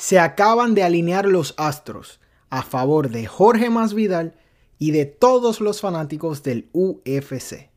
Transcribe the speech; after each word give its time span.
Se 0.00 0.20
acaban 0.20 0.76
de 0.76 0.84
alinear 0.84 1.26
los 1.26 1.54
astros 1.56 2.20
a 2.50 2.62
favor 2.62 3.10
de 3.10 3.26
Jorge 3.26 3.68
Masvidal 3.68 4.36
y 4.78 4.92
de 4.92 5.06
todos 5.06 5.60
los 5.60 5.80
fanáticos 5.80 6.44
del 6.44 6.68
UFC. 6.72 7.68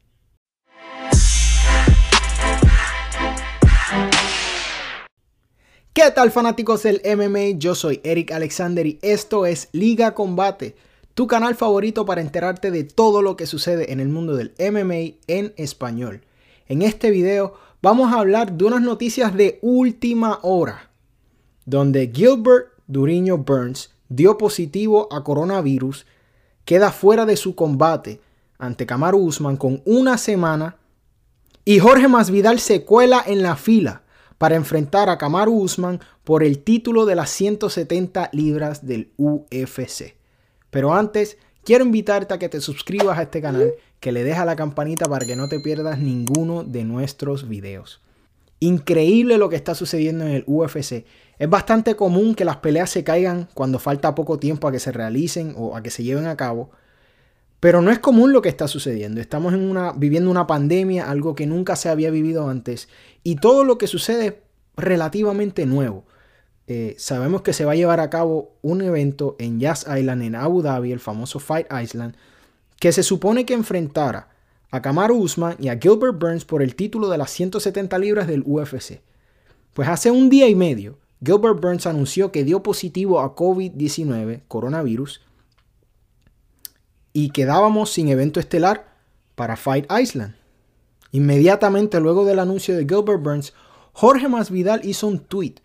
¿Qué 5.94 6.12
tal 6.14 6.30
fanáticos 6.30 6.84
del 6.84 7.02
MMA? 7.04 7.58
Yo 7.58 7.74
soy 7.74 8.00
Eric 8.04 8.32
Alexander 8.34 8.86
y 8.86 9.00
esto 9.02 9.48
es 9.48 9.70
Liga 9.72 10.14
Combate, 10.14 10.76
tu 11.16 11.26
canal 11.26 11.56
favorito 11.56 12.06
para 12.06 12.22
enterarte 12.22 12.70
de 12.70 12.84
todo 12.84 13.24
lo 13.24 13.36
que 13.36 13.48
sucede 13.48 13.92
en 13.92 14.00
el 14.00 14.10
mundo 14.10 14.36
del 14.36 14.54
MMA 14.60 15.18
en 15.26 15.56
español. 15.58 16.22
En 16.68 16.84
este 16.84 17.10
video 17.10 17.56
vamos 17.82 18.14
a 18.14 18.20
hablar 18.20 18.54
de 18.54 18.66
unas 18.66 18.82
noticias 18.82 19.36
de 19.36 19.58
última 19.64 20.38
hora, 20.44 20.91
donde 21.72 22.12
Gilbert 22.14 22.74
Duriño 22.86 23.38
Burns 23.38 23.92
dio 24.10 24.38
positivo 24.38 25.08
a 25.10 25.24
coronavirus, 25.24 26.06
queda 26.66 26.92
fuera 26.92 27.26
de 27.26 27.38
su 27.38 27.56
combate 27.56 28.20
ante 28.60 28.86
Kamaru 28.86 29.20
Usman 29.20 29.56
con 29.56 29.82
una 29.86 30.18
semana 30.18 30.76
y 31.64 31.80
Jorge 31.80 32.10
Masvidal 32.10 32.60
se 32.60 32.84
cuela 32.84 33.24
en 33.26 33.42
la 33.42 33.56
fila 33.56 34.04
para 34.38 34.58
enfrentar 34.58 35.08
a 35.08 35.18
Kamaru 35.18 35.54
Usman 35.54 36.02
por 36.26 36.44
el 36.44 36.60
título 36.60 37.06
de 37.06 37.16
las 37.16 37.30
170 37.30 38.32
libras 38.34 38.86
del 38.86 39.14
UFC. 39.16 40.16
Pero 40.72 40.94
antes, 40.94 41.38
quiero 41.64 41.86
invitarte 41.86 42.34
a 42.34 42.40
que 42.40 42.50
te 42.50 42.60
suscribas 42.60 43.18
a 43.18 43.22
este 43.22 43.42
canal, 43.42 43.76
que 44.02 44.12
le 44.12 44.26
dejes 44.26 44.46
la 44.46 44.58
campanita 44.58 45.06
para 45.06 45.26
que 45.26 45.38
no 45.38 45.48
te 45.48 45.62
pierdas 45.62 46.00
ninguno 46.00 46.66
de 46.66 46.84
nuestros 46.84 47.48
videos. 47.48 48.02
Increíble 48.64 49.40
lo 49.40 49.50
que 49.50 49.56
está 49.56 49.74
sucediendo 49.74 50.24
en 50.24 50.34
el 50.34 50.44
UFC. 50.46 51.04
Es 51.40 51.50
bastante 51.50 51.96
común 51.96 52.36
que 52.36 52.46
las 52.46 52.58
peleas 52.58 52.92
se 52.92 53.04
caigan 53.04 53.50
cuando 53.56 53.80
falta 53.80 54.14
poco 54.14 54.38
tiempo 54.38 54.68
a 54.68 54.72
que 54.72 54.78
se 54.78 54.92
realicen 54.92 55.56
o 55.58 55.76
a 55.76 55.82
que 55.82 55.90
se 55.90 56.04
lleven 56.04 56.28
a 56.28 56.38
cabo. 56.38 56.70
Pero 57.60 57.82
no 57.82 57.90
es 57.90 57.98
común 57.98 58.34
lo 58.34 58.44
que 58.44 58.50
está 58.50 58.68
sucediendo. 58.68 59.20
Estamos 59.20 59.56
viviendo 59.98 60.30
una 60.30 60.46
pandemia, 60.46 61.10
algo 61.10 61.34
que 61.34 61.48
nunca 61.48 61.76
se 61.76 61.90
había 61.90 62.12
vivido 62.12 62.50
antes. 62.50 62.88
Y 63.24 63.38
todo 63.38 63.64
lo 63.64 63.80
que 63.80 63.88
sucede 63.88 64.26
es 64.28 64.34
relativamente 64.78 65.66
nuevo. 65.66 66.06
Eh, 66.68 66.94
sabemos 67.00 67.42
que 67.42 67.54
se 67.54 67.66
va 67.66 67.72
a 67.72 67.76
llevar 67.76 68.00
a 68.00 68.12
cabo 68.12 68.54
un 68.62 68.84
evento 68.84 69.36
en 69.40 69.60
Jazz 69.60 69.88
Island, 69.88 70.22
en 70.22 70.36
Abu 70.36 70.62
Dhabi, 70.62 70.92
el 70.92 71.00
famoso 71.00 71.40
Fight 71.40 71.66
Island, 71.72 72.16
que 72.80 72.92
se 72.92 73.02
supone 73.02 73.44
que 73.44 73.56
enfrentara 73.56 74.31
a 74.72 74.82
Kamaru 74.82 75.18
Usman 75.18 75.58
y 75.60 75.68
a 75.68 75.78
Gilbert 75.78 76.18
Burns 76.18 76.46
por 76.46 76.62
el 76.62 76.76
título 76.76 77.10
de 77.10 77.18
las 77.18 77.30
170 77.32 77.98
libras 78.00 78.28
del 78.28 78.44
UFC. 78.46 79.02
Pues 79.74 79.88
hace 79.88 80.12
un 80.12 80.30
día 80.30 80.48
y 80.48 80.56
medio, 80.56 80.98
Gilbert 81.24 81.62
Burns 81.62 81.86
anunció 81.86 82.32
que 82.32 82.44
dio 82.44 82.64
positivo 82.64 83.20
a 83.20 83.36
COVID-19, 83.36 84.42
coronavirus, 84.48 85.22
y 87.14 87.30
quedábamos 87.30 87.92
sin 87.92 88.08
evento 88.08 88.40
estelar 88.40 88.96
para 89.36 89.58
Fight 89.58 89.86
Island. 89.92 90.36
Inmediatamente 91.12 92.00
luego 92.00 92.26
del 92.26 92.40
anuncio 92.40 92.76
de 92.76 92.86
Gilbert 92.86 93.22
Burns, 93.22 93.54
Jorge 93.92 94.30
Masvidal 94.30 94.82
hizo 94.86 95.08
un 95.08 95.20
tweet 95.20 95.56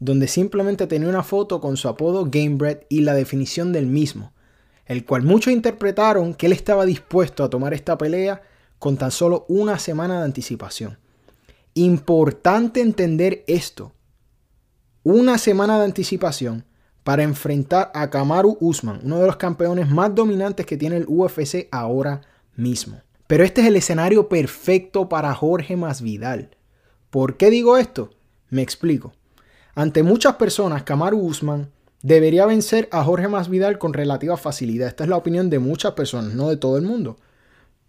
donde 0.00 0.28
simplemente 0.28 0.86
tenía 0.86 1.08
una 1.08 1.22
foto 1.22 1.60
con 1.60 1.76
su 1.76 1.88
apodo 1.88 2.26
Gamebred 2.30 2.80
y 2.88 3.00
la 3.00 3.14
definición 3.14 3.72
del 3.72 3.86
mismo, 3.86 4.32
el 4.86 5.04
cual 5.04 5.22
muchos 5.22 5.52
interpretaron 5.52 6.34
que 6.34 6.46
él 6.46 6.52
estaba 6.52 6.86
dispuesto 6.86 7.44
a 7.44 7.50
tomar 7.50 7.74
esta 7.74 7.98
pelea 7.98 8.42
con 8.78 8.96
tan 8.96 9.10
solo 9.10 9.44
una 9.48 9.78
semana 9.78 10.18
de 10.18 10.24
anticipación. 10.24 10.98
Importante 11.74 12.80
entender 12.80 13.44
esto. 13.46 13.92
Una 15.02 15.38
semana 15.38 15.78
de 15.78 15.84
anticipación 15.84 16.64
para 17.04 17.22
enfrentar 17.22 17.90
a 17.94 18.10
Kamaru 18.10 18.56
Usman, 18.60 19.00
uno 19.04 19.20
de 19.20 19.26
los 19.26 19.36
campeones 19.36 19.88
más 19.88 20.14
dominantes 20.14 20.66
que 20.66 20.76
tiene 20.76 20.96
el 20.96 21.06
UFC 21.06 21.68
ahora 21.70 22.22
mismo. 22.54 23.00
Pero 23.26 23.44
este 23.44 23.60
es 23.60 23.66
el 23.66 23.76
escenario 23.76 24.28
perfecto 24.28 25.08
para 25.08 25.34
Jorge 25.34 25.76
Masvidal. 25.76 26.56
¿Por 27.10 27.36
qué 27.36 27.50
digo 27.50 27.76
esto? 27.76 28.10
Me 28.50 28.62
explico. 28.62 29.12
Ante 29.74 30.02
muchas 30.02 30.36
personas, 30.36 30.84
Kamaru 30.84 31.18
Usman 31.18 31.70
debería 32.06 32.46
vencer 32.46 32.88
a 32.92 33.02
Jorge 33.02 33.26
Masvidal 33.26 33.78
con 33.78 33.92
relativa 33.92 34.36
facilidad. 34.36 34.86
Esta 34.86 35.02
es 35.02 35.10
la 35.10 35.16
opinión 35.16 35.50
de 35.50 35.58
muchas 35.58 35.94
personas, 35.94 36.34
no 36.34 36.48
de 36.48 36.56
todo 36.56 36.76
el 36.76 36.84
mundo. 36.84 37.16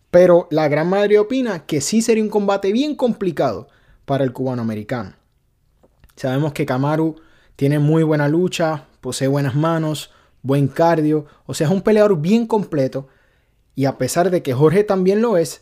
Pero 0.10 0.48
la 0.50 0.68
gran 0.68 0.90
mayoría 0.90 1.22
opina 1.22 1.68
que 1.68 1.82
sí 1.82 2.02
sería 2.02 2.24
un 2.24 2.32
combate 2.32 2.72
bien 2.72 2.96
complicado 2.96 3.68
para 4.06 4.24
el 4.24 4.34
cubano 4.34 4.64
americano. 4.64 5.14
Sabemos 6.16 6.54
que 6.54 6.66
Kamaru 6.66 7.18
tiene 7.56 7.78
muy 7.78 8.02
buena 8.02 8.28
lucha, 8.28 8.88
posee 9.02 9.28
buenas 9.28 9.54
manos, 9.54 10.10
buen 10.42 10.68
cardio, 10.68 11.28
o 11.46 11.54
sea, 11.54 11.68
es 11.68 11.74
un 11.74 11.84
peleador 11.84 12.20
bien 12.20 12.48
completo. 12.48 13.10
Y 13.76 13.86
a 13.86 14.00
pesar 14.00 14.32
de 14.32 14.42
que 14.42 14.56
Jorge 14.56 14.84
también 14.84 15.22
lo 15.22 15.38
es, 15.38 15.62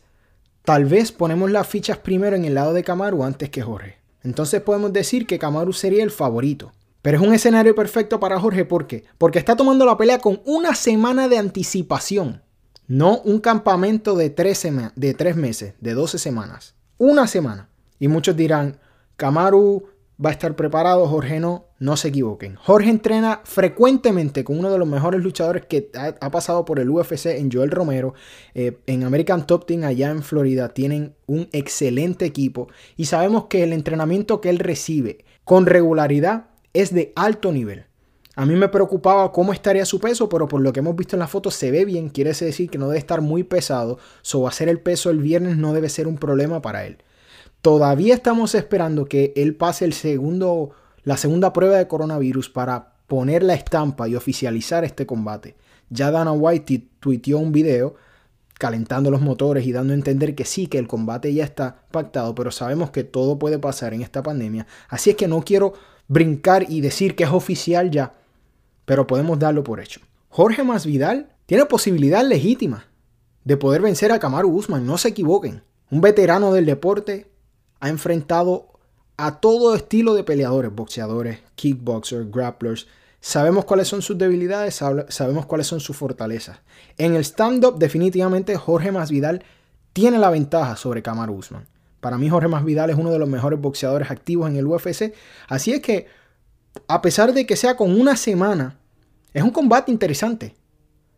tal 0.64 0.86
vez 0.86 1.12
ponemos 1.12 1.52
las 1.52 1.68
fichas 1.68 1.98
primero 1.98 2.38
en 2.38 2.46
el 2.46 2.54
lado 2.54 2.72
de 2.72 2.86
Kamaru 2.86 3.22
antes 3.26 3.50
que 3.50 3.62
Jorge. 3.62 3.98
Entonces 4.24 4.62
podemos 4.62 4.94
decir 4.94 5.28
que 5.28 5.40
Kamaru 5.40 5.74
sería 5.74 6.06
el 6.06 6.12
favorito. 6.12 6.72
Pero 7.06 7.20
es 7.20 7.24
un 7.24 7.36
escenario 7.36 7.76
perfecto 7.76 8.20
para 8.20 8.40
Jorge, 8.40 8.66
¿por 8.66 8.88
qué? 8.88 9.04
Porque 9.20 9.38
está 9.38 9.56
tomando 9.56 9.86
la 9.86 9.96
pelea 9.96 10.18
con 10.18 10.42
una 10.44 10.74
semana 10.74 11.28
de 11.28 11.38
anticipación. 11.38 12.42
No 12.88 13.20
un 13.20 13.42
campamento 13.42 14.16
de 14.16 14.32
tres, 14.32 14.68
de 14.96 15.14
tres 15.14 15.36
meses, 15.36 15.76
de 15.80 15.94
12 15.94 16.18
semanas. 16.18 16.74
Una 16.98 17.28
semana. 17.28 17.70
Y 18.00 18.08
muchos 18.08 18.36
dirán, 18.36 18.80
Kamaru 19.18 19.84
va 20.18 20.32
a 20.32 20.34
estar 20.34 20.56
preparado, 20.56 21.06
Jorge 21.06 21.40
no, 21.40 21.68
no 21.78 21.96
se 21.96 22.08
equivoquen. 22.08 22.56
Jorge 22.56 22.90
entrena 22.90 23.42
frecuentemente 23.44 24.44
con 24.44 24.58
uno 24.58 24.72
de 24.72 24.80
los 24.80 24.88
mejores 24.88 25.22
luchadores 25.22 25.68
que 25.68 25.92
ha, 25.94 26.32
pasado 26.32 26.66
por 26.66 26.80
el 26.80 26.90
UFC 26.90 27.28
en 27.28 27.52
Joel 27.52 27.70
Romero. 27.70 28.16
Eh, 28.56 28.80
en 28.88 29.04
American 29.04 29.46
Top 29.46 29.68
Team 29.68 29.84
allá 29.84 30.10
en 30.10 30.24
Florida 30.24 30.70
tienen 30.70 31.14
un 31.28 31.50
excelente 31.52 32.26
equipo 32.26 32.68
y 32.98 33.06
sabemos 33.06 33.46
que 33.46 33.62
el 33.62 33.74
entrenamiento 33.74 34.42
que 34.42 34.50
él 34.50 34.58
recibe 34.58 35.24
con 35.44 35.68
regularidad 35.68 36.55
es 36.76 36.94
de 36.94 37.12
alto 37.16 37.52
nivel. 37.52 37.86
A 38.36 38.46
mí 38.46 38.56
me 38.56 38.68
preocupaba 38.68 39.32
cómo 39.32 39.54
estaría 39.54 39.86
su 39.86 40.00
peso, 40.00 40.28
pero 40.28 40.48
por 40.48 40.60
lo 40.60 40.74
que 40.74 40.82
hemos 40.82 40.96
visto 40.96 41.16
en 41.16 41.22
la 41.22 41.28
foto 41.28 41.52
se 41.52 41.72
ve 41.72 41.86
bien, 41.86 42.10
quiere 42.10 42.34
decir 42.34 42.70
que 42.70 42.78
no 42.78 42.88
debe 42.88 43.00
estar 43.00 43.22
muy 43.22 43.44
pesado, 43.44 43.98
so 44.22 44.48
hacer 44.48 44.68
el 44.68 44.82
peso 44.82 45.10
el 45.10 45.20
viernes 45.20 45.56
no 45.56 45.74
debe 45.74 45.88
ser 45.88 46.06
un 46.06 46.18
problema 46.18 46.62
para 46.62 46.86
él. 46.86 46.98
Todavía 47.62 48.14
estamos 48.14 48.54
esperando 48.54 49.06
que 49.06 49.32
él 49.38 49.56
pase 49.56 49.86
el 49.86 49.94
segundo, 49.94 50.72
la 51.04 51.16
segunda 51.16 51.54
prueba 51.54 51.78
de 51.78 51.88
coronavirus 51.88 52.50
para 52.50 52.96
poner 53.08 53.42
la 53.42 53.54
estampa 53.54 54.10
y 54.10 54.16
oficializar 54.16 54.84
este 54.84 55.06
combate. 55.06 55.56
Ya 55.90 56.12
Dana 56.12 56.34
White 56.34 56.90
tuiteó 57.00 57.40
un 57.40 57.54
video 57.54 57.96
calentando 58.58 59.12
los 59.12 59.22
motores 59.22 59.66
y 59.66 59.72
dando 59.72 59.94
a 59.94 59.96
entender 59.96 60.36
que 60.36 60.46
sí, 60.46 60.68
que 60.68 60.78
el 60.78 60.88
combate 60.88 61.34
ya 61.34 61.44
está 61.44 61.84
pactado, 61.92 62.36
pero 62.36 62.52
sabemos 62.52 62.92
que 62.92 63.04
todo 63.04 63.40
puede 63.40 63.60
pasar 63.60 63.94
en 63.94 64.02
esta 64.02 64.24
pandemia. 64.24 64.68
Así 64.90 65.12
es 65.12 65.16
que 65.16 65.28
no 65.28 65.42
quiero 65.42 65.74
brincar 66.08 66.66
y 66.70 66.82
decir 66.82 67.16
que 67.16 67.24
es 67.24 67.32
oficial 67.32 67.92
ya, 67.92 68.14
pero 68.86 69.08
podemos 69.08 69.40
darlo 69.40 69.64
por 69.64 69.80
hecho. 69.80 70.02
Jorge 70.30 70.64
Masvidal 70.64 71.30
tiene 71.46 71.66
posibilidad 71.66 72.24
legítima 72.24 72.86
de 73.44 73.58
poder 73.58 73.82
vencer 73.82 74.12
a 74.12 74.20
Kamaru 74.20 74.50
Usman, 74.50 74.86
no 74.86 74.98
se 74.98 75.10
equivoquen. 75.10 75.64
Un 75.92 76.02
veterano 76.02 76.52
del 76.52 76.66
deporte 76.66 77.30
ha 77.80 77.90
enfrentado 77.90 78.70
a 79.18 79.40
todo 79.40 79.76
estilo 79.76 80.14
de 80.14 80.24
peleadores, 80.24 80.74
boxeadores, 80.74 81.40
kickboxers, 81.56 82.30
grapplers. 82.32 82.88
Sabemos 83.22 83.66
cuáles 83.66 83.88
son 83.88 84.02
sus 84.02 84.18
debilidades, 84.18 84.76
sabemos 84.76 85.46
cuáles 85.46 85.68
son 85.68 85.80
sus 85.80 85.96
fortalezas. 85.96 86.60
En 86.98 87.16
el 87.16 87.24
stand-up, 87.24 87.78
definitivamente 87.78 88.56
Jorge 88.56 88.92
Masvidal 88.92 89.44
tiene 89.94 90.20
la 90.20 90.30
ventaja 90.30 90.76
sobre 90.76 91.02
Kamaru 91.02 91.36
Usman. 91.36 91.68
Para 92.06 92.20
mí 92.20 92.30
Jorge 92.30 92.48
Masvidal 92.48 92.92
es 92.92 92.98
uno 92.98 93.10
de 93.10 93.18
los 93.18 93.28
mejores 93.28 93.60
boxeadores 93.60 94.12
activos 94.12 94.48
en 94.48 94.58
el 94.58 94.68
UFC. 94.68 95.12
Así 95.48 95.74
es 95.74 95.82
que, 95.82 96.06
a 96.88 97.02
pesar 97.02 97.34
de 97.34 97.48
que 97.48 97.56
sea 97.56 97.76
con 97.76 98.00
una 98.00 98.16
semana, 98.16 98.78
es 99.34 99.42
un 99.42 99.50
combate 99.50 99.92
interesante. 99.92 100.56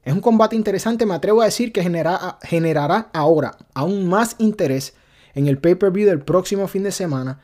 Es 0.06 0.14
un 0.14 0.22
combate 0.22 0.56
interesante, 0.56 1.06
me 1.06 1.14
atrevo 1.14 1.42
a 1.42 1.44
decir 1.44 1.74
que 1.74 1.84
generará 1.84 3.10
ahora 3.12 3.58
aún 3.74 4.08
más 4.08 4.38
interés 4.40 4.94
en 5.34 5.48
el 5.48 5.58
pay-per-view 5.58 6.08
del 6.08 6.22
próximo 6.22 6.70
fin 6.70 6.84
de 6.84 6.94
semana, 6.94 7.42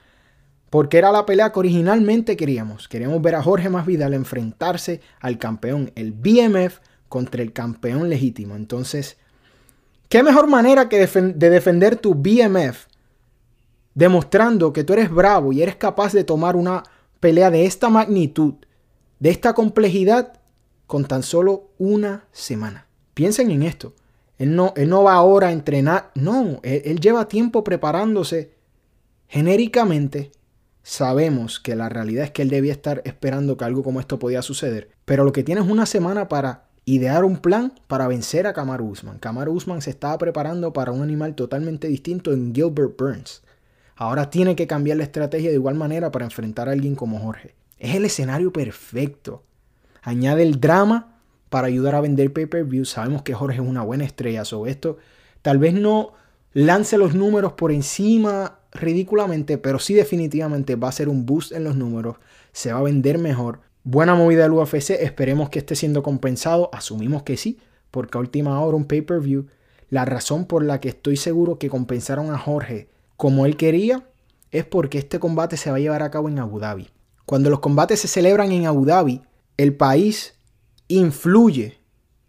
porque 0.70 0.98
era 0.98 1.12
la 1.12 1.26
pelea 1.26 1.52
que 1.52 1.60
originalmente 1.60 2.38
queríamos. 2.38 2.88
Queríamos 2.88 3.22
ver 3.22 3.36
a 3.36 3.44
Jorge 3.44 3.68
Masvidal 3.68 4.14
enfrentarse 4.14 5.02
al 5.20 5.38
campeón, 5.38 5.92
el 5.96 6.14
BMF, 6.14 6.78
contra 7.10 7.42
el 7.42 7.52
campeón 7.52 8.10
legítimo. 8.10 8.56
Entonces, 8.56 9.18
¿qué 10.08 10.24
mejor 10.24 10.48
manera 10.48 10.88
que 10.88 11.06
de 11.06 11.50
defender 11.50 11.98
tu 11.98 12.16
BMF? 12.16 12.93
Demostrando 13.96 14.74
que 14.74 14.84
tú 14.84 14.94
eres 14.94 15.12
bravo 15.12 15.54
y 15.54 15.62
eres 15.62 15.76
capaz 15.76 16.14
de 16.14 16.24
tomar 16.24 16.56
una 16.56 16.84
pelea 17.20 17.52
de 17.52 17.66
esta 17.66 17.90
magnitud, 17.90 18.56
de 19.20 19.30
esta 19.30 19.54
complejidad, 19.54 20.40
con 20.88 21.06
tan 21.06 21.24
solo 21.24 21.70
una 21.78 22.26
semana. 22.32 22.88
Piensen 23.14 23.52
en 23.52 23.64
esto. 23.64 23.94
Él 24.38 24.56
no, 24.56 24.74
no 24.76 25.04
va 25.04 25.14
ahora 25.14 25.48
a 25.48 25.52
entrenar. 25.52 26.12
No, 26.16 26.60
él, 26.64 27.00
lleva 27.00 27.28
tiempo 27.28 27.64
preparándose 27.64 28.54
genéricamente 29.28 30.32
sabemos 30.84 31.60
que 31.60 31.76
la 31.76 31.90
realidad 31.90 32.26
es 32.26 32.32
que 32.32 32.42
él 32.42 32.50
debía 32.50 32.74
estar 32.74 33.02
esperando 33.06 33.58
que 33.58 33.66
algo 33.66 33.84
como 33.84 34.00
esto 34.00 34.20
podía 34.20 34.42
suceder. 34.42 34.90
Pero 35.06 35.24
lo 35.24 35.32
que 35.32 35.44
tiene 35.44 35.62
es 35.62 35.68
una 35.68 35.86
semana 35.86 36.28
para 36.28 36.66
idear 36.86 37.24
un 37.24 37.38
plan 37.38 37.74
para 37.88 38.08
vencer 38.08 38.46
a 38.46 38.54
Kamaru 38.54 38.90
Usman. 38.90 39.20
Kamaru 39.20 39.54
Usman 39.54 39.82
se 39.82 39.92
estaba 39.92 40.18
preparando 40.18 40.74
para 40.74 40.92
un 40.92 41.02
animal 41.02 41.36
totalmente 41.36 41.88
distinto 41.88 42.34
en 42.34 42.54
Gilbert 42.54 42.98
Burns. 42.98 43.42
Ahora 43.96 44.30
tiene 44.30 44.56
que 44.56 44.68
cambiar 44.68 44.98
la 44.98 45.04
estrategia 45.04 45.50
de 45.50 45.56
igual 45.56 45.76
manera 45.76 46.12
para 46.12 46.26
enfrentar 46.26 46.68
a 46.68 46.72
alguien 46.72 46.96
como 46.96 47.20
Jorge. 47.20 47.56
Es 47.78 47.96
el 47.96 48.06
escenario 48.06 48.52
perfecto. 48.52 49.44
Añade 50.02 50.44
el 50.44 50.60
drama 50.60 51.18
para 51.50 51.68
ayudar 51.68 51.96
a 51.96 52.02
vender 52.02 52.34
pay-per-view. 52.34 52.86
Sabemos 52.86 53.22
que 53.22 53.34
Jorge 53.34 53.62
es 53.62 53.68
una 53.68 53.84
buena 53.84 54.06
estrella 54.06 54.46
sobre 54.46 54.72
esto. 54.72 54.98
Tal 55.42 55.60
vez 55.60 55.74
no 55.74 56.14
lance 56.54 56.98
los 56.98 57.14
números 57.14 57.54
por 57.54 57.72
encima 57.72 58.60
ridículamente, 58.72 59.58
pero 59.58 59.80
sí 59.80 59.94
definitivamente 59.94 60.76
va 60.76 60.90
a 60.90 60.94
ser 60.94 61.10
un 61.10 61.26
boost 61.26 61.52
en 61.52 61.64
los 61.64 61.76
números. 61.76 62.18
Se 62.52 62.74
va 62.74 62.80
a 62.80 62.84
vender 62.84 63.18
mejor. 63.18 63.60
Buena 63.84 64.16
movida 64.16 64.44
del 64.44 64.54
UFC, 64.54 64.92
esperemos 64.92 65.50
que 65.50 65.60
esté 65.60 65.76
siendo 65.76 66.04
compensado, 66.04 66.70
asumimos 66.74 67.24
que 67.24 67.36
sí, 67.36 67.60
porque 67.92 68.18
a 68.18 68.22
última 68.22 68.60
hora 68.62 68.78
un 68.78 68.86
pay-per-view, 68.86 69.48
la 69.90 70.06
razón 70.06 70.46
por 70.46 70.64
la 70.64 70.80
que 70.80 70.90
estoy 70.90 71.18
seguro 71.18 71.60
que 71.60 71.70
compensaron 71.70 72.32
a 72.32 72.38
Jorge 72.38 72.88
como 73.18 73.46
él 73.46 73.58
quería 73.58 74.08
es 74.52 74.66
porque 74.66 74.98
este 74.98 75.20
combate 75.20 75.58
se 75.58 75.72
va 75.72 75.78
a 75.78 75.80
llevar 75.80 76.04
a 76.04 76.12
cabo 76.12 76.30
en 76.30 76.40
Abu 76.40 76.60
Dhabi. 76.60 76.90
Cuando 77.26 77.50
los 77.50 77.60
combates 77.60 78.02
se 78.02 78.08
celebran 78.08 78.52
en 78.52 78.66
Abu 78.66 78.86
Dhabi, 78.86 79.22
el 79.58 79.76
país 79.76 80.36
influye 80.88 81.80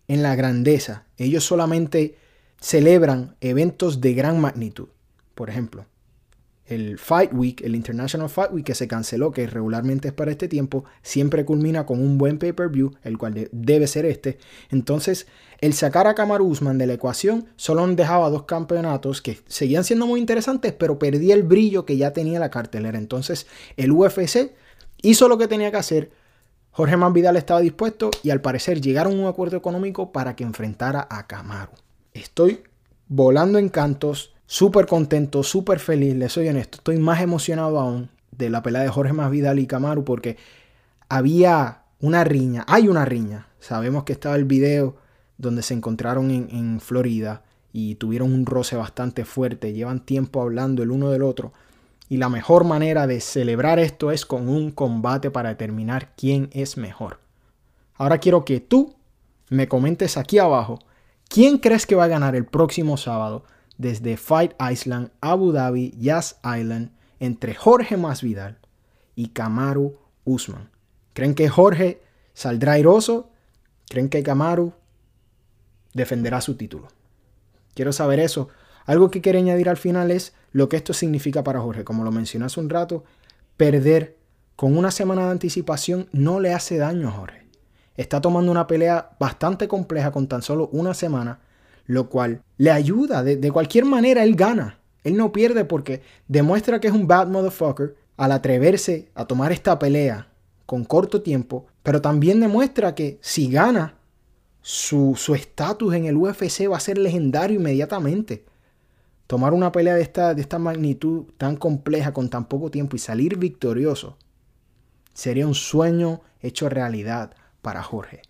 en 0.09 0.23
la 0.23 0.35
grandeza. 0.35 1.07
Ellos 1.17 1.45
solamente 1.45 2.17
celebran 2.61 3.37
eventos 3.41 4.01
de 4.01 4.15
gran 4.15 4.41
magnitud. 4.41 4.89
Por 5.35 5.51
ejemplo, 5.51 5.87
el 6.67 6.99
Fight 6.99 7.31
Week, 7.33 7.61
el 7.63 7.75
International 7.75 8.29
Fight 8.29 8.51
Week 8.53 8.65
que 8.65 8.75
se 8.75 8.89
canceló, 8.89 9.33
que 9.33 9.47
regularmente 9.47 10.09
es 10.09 10.15
para 10.15 10.31
este 10.31 10.49
tiempo, 10.49 10.85
siempre 11.03 11.45
culmina 11.45 11.85
con 11.85 12.01
un 12.01 12.17
buen 12.17 12.39
pay-per-view, 12.39 12.93
el 13.03 13.19
cual 13.19 13.49
debe 13.53 13.87
ser 13.87 14.07
este. 14.07 14.39
Entonces, 14.71 15.27
el 15.61 15.75
sacar 15.75 16.07
a 16.07 16.15
Kamaru 16.15 16.47
Usman 16.47 16.79
de 16.79 16.87
la 16.87 16.95
ecuación 16.95 17.47
solo 17.57 17.87
dejaba 17.95 18.31
dos 18.31 18.45
campeonatos 18.45 19.21
que 19.21 19.39
seguían 19.47 19.85
siendo 19.85 20.07
muy 20.07 20.21
interesantes, 20.21 20.73
pero 20.73 20.99
perdía 20.99 21.35
el 21.35 21.43
brillo 21.43 21.85
que 21.85 21.97
ya 21.97 22.13
tenía 22.13 22.41
la 22.41 22.51
cartelera. 22.51 22.99
Entonces, 22.99 23.47
el 23.77 23.93
UFC 23.93 24.53
hizo 25.03 25.29
lo 25.29 25.39
que 25.39 25.49
tenía 25.49 25.71
que 25.71 25.77
hacer. 25.77 26.11
Jorge 26.71 26.97
Masvidal 26.97 27.37
estaba 27.37 27.61
dispuesto 27.61 28.11
y 28.23 28.31
al 28.31 28.41
parecer 28.41 28.81
llegaron 28.81 29.13
a 29.15 29.23
un 29.23 29.27
acuerdo 29.27 29.57
económico 29.57 30.13
para 30.13 30.35
que 30.35 30.45
enfrentara 30.45 31.07
a 31.09 31.27
Kamaru. 31.27 31.73
Estoy 32.15 32.63
volando 33.07 33.59
en 33.59 33.69
cantos 33.69 34.34
súper 34.47 34.87
contento, 34.87 35.43
súper 35.43 35.79
feliz, 35.79 36.15
les 36.15 36.33
soy 36.33 36.49
honesto. 36.49 36.79
Estoy 36.79 36.99
más 36.99 37.21
emocionado 37.21 37.79
aún 37.79 38.11
de 38.31 38.51
la 38.51 38.63
pelea 38.63 38.83
de 38.83 38.89
Jorge 38.89 39.13
Masvidal 39.13 39.59
y 39.59 39.67
Camaru 39.67 40.05
porque 40.05 40.37
había 41.09 41.83
una 42.01 42.25
riña, 42.25 42.65
hay 42.69 42.89
una 42.89 43.05
riña. 43.05 43.49
Sabemos 43.61 44.05
que 44.05 44.13
estaba 44.13 44.37
el 44.37 44.45
video 44.45 44.97
donde 45.39 45.63
se 45.63 45.75
encontraron 45.75 46.31
en, 46.31 46.49
en 46.51 46.81
Florida 46.81 47.43
y 47.73 47.97
tuvieron 47.97 48.33
un 48.33 48.47
roce 48.47 48.77
bastante 48.77 49.25
fuerte. 49.25 49.73
Llevan 49.73 50.05
tiempo 50.05 50.41
hablando 50.41 50.83
el 50.83 50.91
uno 50.91 51.11
del 51.11 51.23
otro. 51.23 51.53
Y 52.09 52.19
la 52.19 52.29
mejor 52.29 52.65
manera 52.65 53.07
de 53.07 53.21
celebrar 53.21 53.79
esto 53.79 54.13
es 54.13 54.27
con 54.27 54.49
un 54.49 54.71
combate 54.71 55.31
para 55.31 55.49
determinar 55.49 56.13
quién 56.17 56.51
es 56.53 56.77
mejor. 56.77 57.19
Ahora 57.97 58.19
quiero 58.19 58.45
que 58.45 58.61
tú 58.61 58.95
me 59.49 59.69
comentes 59.69 60.17
aquí 60.17 60.39
abajo 60.39 60.79
quién 61.29 61.59
crees 61.59 61.87
que 61.87 61.95
va 61.95 62.05
a 62.05 62.09
ganar 62.09 62.37
el 62.37 62.45
próximo 62.45 62.97
sábado 62.97 63.45
desde 63.79 64.17
Fight 64.17 64.53
Island, 64.61 65.11
Abu 65.21 65.53
Dhabi, 65.53 65.93
Yas 65.99 66.39
Island, 66.45 66.91
entre 67.21 67.55
Jorge 67.55 67.97
Masvidal 67.97 68.59
y 69.15 69.29
Kamaru 69.29 69.97
Usman. 70.25 70.71
¿Creen 71.13 71.35
que 71.35 71.49
Jorge 71.49 72.03
saldrá 72.33 72.73
airoso? 72.73 73.31
¿Creen 73.89 74.09
que 74.09 74.23
Kamaru 74.23 74.73
defenderá 75.93 76.41
su 76.41 76.57
título? 76.57 76.89
Quiero 77.75 77.93
saber 77.93 78.21
eso. 78.21 78.49
Algo 78.87 79.11
que 79.11 79.21
quiero 79.21 79.39
añadir 79.39 79.69
al 79.69 79.77
final 79.77 80.11
es 80.11 80.35
lo 80.53 80.69
que 80.69 80.77
esto 80.77 80.93
significa 80.93 81.43
para 81.43 81.61
Jorge. 81.61 81.85
Como 81.85 82.05
lo 82.05 82.13
mencioné 82.13 82.47
hace 82.47 82.61
un 82.61 82.71
rato, 82.71 83.05
perder 83.57 84.17
con 84.57 84.77
una 84.77 84.91
semana 84.91 85.25
de 85.25 85.33
anticipación 85.33 86.09
no 86.13 86.41
le 86.41 86.53
hace 86.53 86.77
daño 86.77 87.09
a 87.09 87.13
Jorge. 87.13 87.47
Está 87.97 88.21
tomando 88.21 88.51
una 88.51 88.67
pelea 88.67 89.11
bastante 89.19 89.69
compleja 89.69 90.11
con 90.11 90.27
tan 90.27 90.43
solo 90.43 90.69
una 90.73 90.95
semana 90.95 91.41
lo 91.87 92.09
cual 92.09 92.43
le 92.57 92.71
ayuda. 92.71 93.23
De, 93.23 93.51
cualquier 93.51 93.85
manera, 93.85 94.23
él 94.23 94.37
gana. 94.37 94.79
Él 95.03 95.17
no 95.17 95.33
pierde 95.33 95.65
porque 95.65 96.03
demuestra 96.29 96.81
que 96.81 96.89
es 96.89 96.95
un 96.95 97.07
bad 97.07 97.29
motherfucker 97.29 97.95
al 98.17 98.33
atreverse 98.33 99.09
a 99.15 99.27
tomar 99.27 99.53
esta 99.53 99.79
pelea 99.79 100.29
con 100.67 100.85
corto 100.85 101.21
tiempo, 101.21 101.67
pero 101.83 102.01
también 102.01 102.41
demuestra 102.41 102.95
que 102.95 103.19
si 103.21 103.51
gana, 103.51 103.97
su 104.63 105.15
estatus 105.35 105.93
en 105.95 106.07
el 106.07 106.17
UFC 106.17 106.71
va 106.71 106.79
a 106.79 106.81
ser 106.81 106.97
legendario 106.97 107.61
inmediatamente. 107.61 108.45
Tomar 109.27 109.53
una 109.53 109.73
pelea 109.73 109.95
de 109.95 110.03
esta, 110.03 110.35
de 110.35 110.41
esta 110.41 110.59
magnitud 110.59 111.25
tan 111.39 111.57
compleja 111.57 112.13
con 112.13 112.29
tan 112.31 112.47
poco 112.47 112.71
tiempo 112.71 112.97
y 112.97 112.99
salir 112.99 113.37
victorioso 113.37 114.17
sería 115.15 115.47
un 115.47 115.55
sueño 115.55 116.21
hecho 116.41 116.69
realidad 116.69 117.35
para 117.63 117.83
Jorge. 117.83 118.23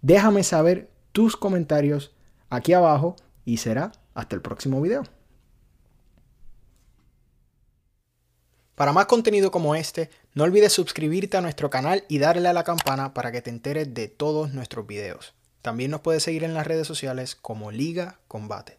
Déjame 0.00 0.42
saber 0.44 0.88
tus 1.12 1.36
comentarios 1.36 2.14
aquí 2.50 2.72
abajo 2.72 3.16
y 3.44 3.58
será 3.58 3.92
hasta 4.14 4.36
el 4.36 4.42
próximo 4.42 4.80
video. 4.80 5.04
Para 8.74 8.92
más 8.92 9.06
contenido 9.06 9.50
como 9.50 9.74
este, 9.74 10.08
no 10.34 10.44
olvides 10.44 10.72
suscribirte 10.72 11.36
a 11.36 11.40
nuestro 11.40 11.68
canal 11.68 12.04
y 12.08 12.18
darle 12.18 12.48
a 12.48 12.52
la 12.52 12.62
campana 12.62 13.12
para 13.12 13.32
que 13.32 13.42
te 13.42 13.50
enteres 13.50 13.92
de 13.92 14.06
todos 14.06 14.54
nuestros 14.54 14.86
videos. 14.86 15.34
También 15.62 15.90
nos 15.90 16.00
puedes 16.00 16.22
seguir 16.22 16.44
en 16.44 16.54
las 16.54 16.66
redes 16.66 16.86
sociales 16.86 17.34
como 17.34 17.72
Liga 17.72 18.20
Combate. 18.28 18.78